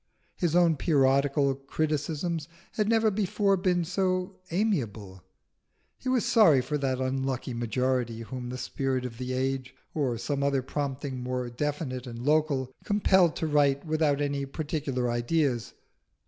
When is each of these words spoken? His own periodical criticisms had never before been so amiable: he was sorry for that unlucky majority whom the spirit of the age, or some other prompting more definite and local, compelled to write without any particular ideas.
His 0.35 0.55
own 0.55 0.77
periodical 0.77 1.53
criticisms 1.53 2.47
had 2.71 2.89
never 2.89 3.11
before 3.11 3.55
been 3.55 3.85
so 3.85 4.37
amiable: 4.49 5.21
he 5.99 6.09
was 6.09 6.25
sorry 6.25 6.59
for 6.59 6.75
that 6.79 6.99
unlucky 6.99 7.53
majority 7.53 8.21
whom 8.21 8.49
the 8.49 8.57
spirit 8.57 9.05
of 9.05 9.19
the 9.19 9.33
age, 9.33 9.75
or 9.93 10.17
some 10.17 10.41
other 10.41 10.63
prompting 10.63 11.19
more 11.21 11.51
definite 11.51 12.07
and 12.07 12.25
local, 12.25 12.71
compelled 12.83 13.35
to 13.35 13.45
write 13.45 13.85
without 13.85 14.21
any 14.21 14.43
particular 14.47 15.07
ideas. 15.11 15.75